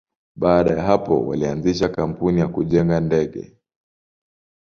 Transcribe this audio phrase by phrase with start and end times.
[0.35, 3.55] Baada ya hapo, walianzisha kampuni ya kujenga ndege.